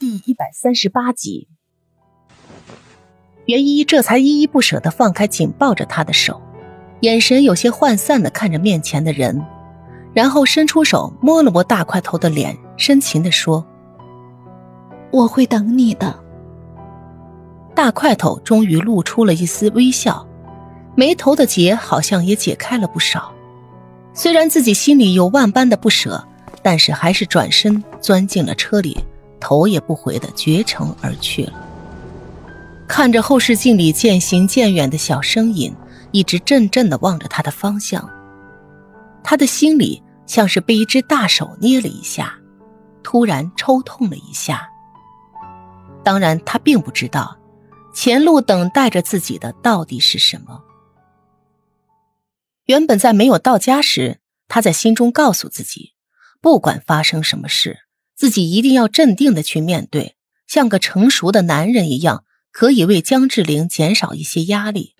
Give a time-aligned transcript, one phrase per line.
[0.00, 1.46] 第一百三十八集，
[3.44, 6.40] 袁一这才依依不舍的放开紧抱着他的手，
[7.00, 9.44] 眼神有些涣散的看着面前的人，
[10.14, 13.62] 然后伸出手摸了摸大块头的脸，深情的说
[15.12, 16.18] ：“我会等你的。”
[17.76, 20.26] 大块头终于露出了一丝微笑，
[20.94, 23.30] 眉头的结好像也解开了不少。
[24.14, 26.26] 虽然自己心里有万般的不舍，
[26.62, 28.96] 但是还是转身钻进了车里。
[29.40, 31.66] 头也不回的绝尘而去了。
[32.86, 35.74] 看着后视镜里渐行渐远的小身影，
[36.12, 38.08] 一直怔怔的望着他的方向，
[39.22, 42.36] 他的心里像是被一只大手捏了一下，
[43.02, 44.68] 突然抽痛了一下。
[46.02, 47.38] 当然，他并不知道
[47.94, 50.60] 前路等待着自己的到底是什么。
[52.64, 55.94] 原本在没有到家时，他在心中告诉自己，
[56.40, 57.80] 不管发生什么事。
[58.20, 60.14] 自己一定要镇定的去面对，
[60.46, 64.94] 像个成熟的男人一样，可以为江志玲减少一些压力。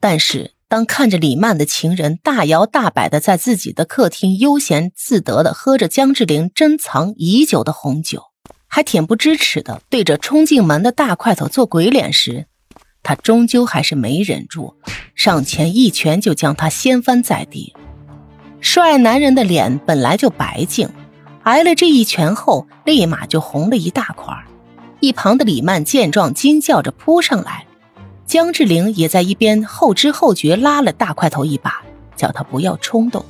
[0.00, 8.24] 但是，当看着李曼的情人大摇大摆的在自己的客厅悠闲自得的喝着江志玲珍藏已久的红酒，
[8.66, 12.46] 还恬不知耻的对着冲进门的大块头做鬼脸时，
[13.04, 14.74] 他终究还是没忍住，
[15.14, 17.72] 上前一拳就将他掀翻在地。
[18.60, 20.90] 帅男人的脸本来就白净。
[21.46, 24.36] 挨了这一拳后，立马就红了一大块。
[24.98, 27.64] 一旁的李曼见状，惊叫着扑上来。
[28.26, 31.80] 江志玲也在一边后知后觉拉了大块头一把，
[32.16, 33.24] 叫他不要冲动。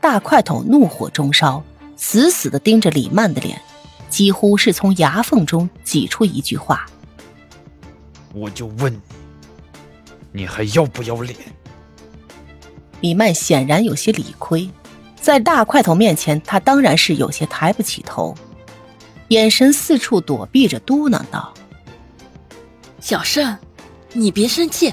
[0.00, 1.62] 大块头怒火中烧，
[1.96, 3.60] 死死地盯着李曼的脸，
[4.08, 6.86] 几乎是从牙缝中挤出一句话
[8.32, 8.90] ：“我就问
[10.32, 11.36] 你，你还要不要脸？”
[13.02, 14.66] 李曼显然有些理亏。
[15.28, 18.34] 在大块头面前，他当然是有些抬不起头，
[19.28, 21.52] 眼神四处躲避着，嘟囔道
[22.98, 23.54] ：“小盛，
[24.14, 24.90] 你别生气，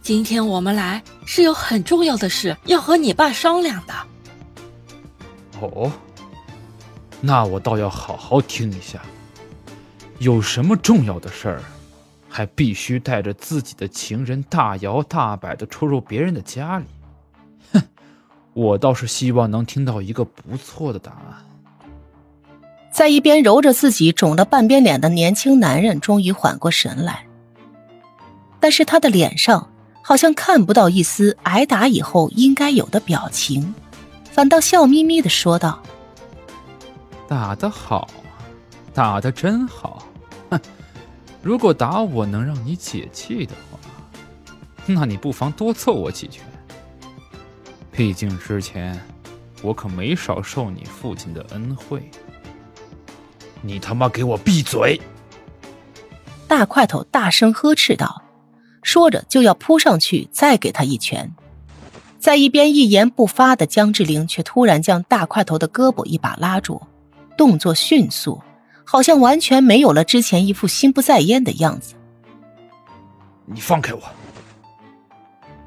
[0.00, 3.92] 今天我们来是有很重要的事要和你爸商量的。”
[5.60, 5.92] 哦，
[7.20, 9.02] 那我倒要好好听一下，
[10.18, 11.62] 有什么重要的事儿，
[12.26, 16.86] 还必须带着自己的情人大摇大摆的出入别人的家里？
[18.54, 21.44] 我倒是希望能听到一个不错的答案。
[22.90, 27.26] 在一边揉着自己肿了半边脸的年轻男人终于缓过神来，
[28.58, 29.70] 但是他的脸上
[30.02, 33.74] 好像看不到一丝挨打以后应该有的表情，
[34.32, 35.80] 反倒笑眯眯的说道
[37.28, 38.08] ：“打得好，
[38.92, 40.02] 打得真好。
[40.50, 40.58] 哼，
[41.42, 43.78] 如果打我能让你解气的话，
[44.86, 46.42] 那你不妨多揍我几拳。”
[47.98, 48.96] 毕竟之前，
[49.60, 52.08] 我可没少受你父亲的恩惠。
[53.60, 55.00] 你他妈给我闭嘴！
[56.46, 58.22] 大块头大声呵斥道，
[58.84, 61.34] 说着就要扑上去再给他一拳。
[62.20, 66.80] 在一边一言不发的江志玲却突然将大块头的胳膊一把拉住，
[67.36, 68.40] 动作迅速，
[68.84, 71.96] 好像完全没有了之前一副心不在焉的样子。
[73.44, 74.00] 你放开我！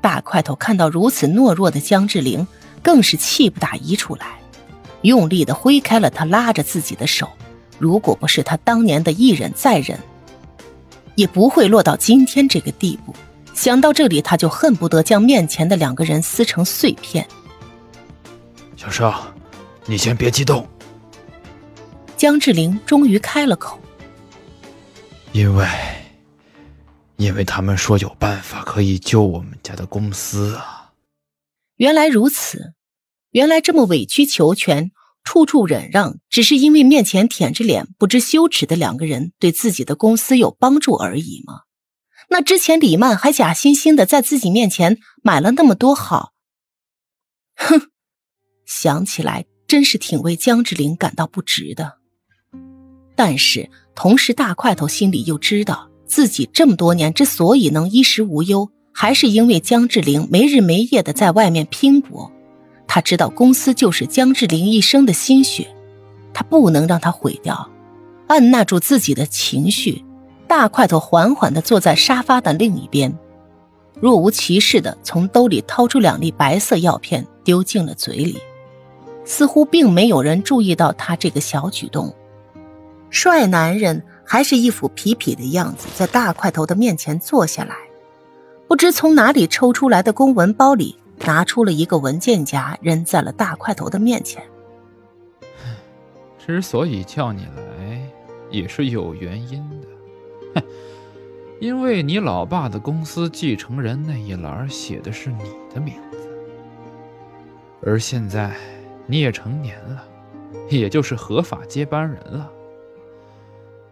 [0.00, 2.46] 大块头看到如此懦弱的江志玲，
[2.82, 4.26] 更是气不打一处来，
[5.02, 7.28] 用力的挥开了他拉着自己的手。
[7.78, 9.98] 如果不是他当年的一忍再忍，
[11.14, 13.14] 也不会落到今天这个地步。
[13.54, 17.26] 想到这里，他就恨不得将面前的两个人撕成碎片。
[18.76, 19.12] 小生，
[19.86, 20.66] 你先别激动。
[22.16, 23.78] 江志玲终于开了口，
[25.32, 25.66] 因为。
[27.20, 30.90] 因为他们说有办法可以救我们家的公司啊！
[31.76, 32.72] 原来如此，
[33.32, 34.90] 原来这么委曲求全、
[35.22, 41.64] 处处忍让，只是因为面前舔着脸、不知羞耻的两个人对自己的公司有帮助而已吗？
[42.30, 46.32] 那之前李曼还假惺惺的在自己面前买了那么多好，
[47.54, 47.90] 哼，
[48.64, 51.98] 想起来真是挺为江志玲感到不值的。
[53.14, 55.89] 但是同时，大块头心里又知道。
[56.10, 62.28] 自己这么多年之所以能衣食无忧，还是因为江志玲没日没夜的在外面拼搏。
[62.88, 65.68] 他知道公司就是江志玲一生的心血，
[66.34, 67.70] 他不能让他毁掉。
[68.26, 70.04] 按捺住自己的情绪，
[70.48, 73.16] 大块头缓缓地坐在沙发的另一边，
[74.00, 78.38] 若无其事地从兜里掏出两粒白色药片丢进了嘴里，
[79.24, 82.12] 似乎并没有人注意到他这个小举动。
[83.10, 84.02] 帅男人。
[84.32, 87.74] 还是一副痞痞的样子，在大块头的面前坐下来，
[88.68, 90.94] 不知从哪里抽出来的公文包里
[91.26, 94.40] 拿出了一个文件夹，扔在了大块头的面前。
[96.38, 98.00] 之所以叫你来，
[98.52, 99.88] 也是有原因的。
[100.54, 100.62] 哼，
[101.58, 105.42] 因为你老爸的公司继承人那一栏写的是你
[105.74, 106.18] 的名字，
[107.84, 108.54] 而现在
[109.06, 110.04] 你也成年了，
[110.68, 112.48] 也就是合法接班人了。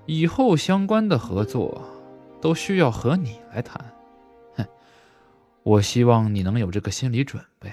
[0.09, 1.85] 以后相关的合作
[2.41, 3.79] 都需要和你来谈。
[4.57, 4.67] 哼，
[5.63, 7.71] 我希望你能有这个心理准备。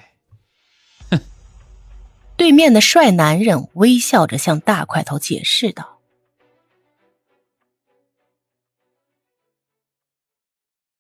[1.10, 1.22] 哼
[2.36, 5.95] 对面的帅男人微笑着向大块头解释道。